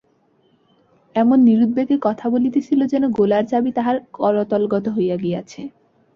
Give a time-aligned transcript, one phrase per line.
[1.15, 5.61] এমন নিরুদ্বেগে কথা বলিতেছিল যেন গোলার চাবি তাহার করতলগত হইয়া গিয়াছে।